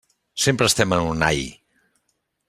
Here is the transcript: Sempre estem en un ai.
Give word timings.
Sempre 0.43 0.69
estem 0.69 0.95
en 0.97 1.03
un 1.11 1.21
ai. 1.27 1.43